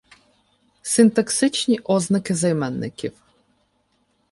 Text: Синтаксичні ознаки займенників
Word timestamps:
Синтаксичні 0.81 1.79
ознаки 1.83 2.33
займенників 2.35 3.13